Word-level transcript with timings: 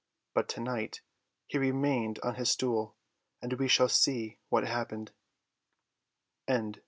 But 0.33 0.49
to 0.49 0.59
night 0.59 1.01
he 1.45 1.59
remained 1.59 2.17
on 2.23 2.33
his 2.33 2.49
stool; 2.49 2.95
and 3.39 3.53
we 3.53 3.67
shall 3.67 3.87
see 3.87 4.39
what 4.49 4.63
happened. 4.63 5.11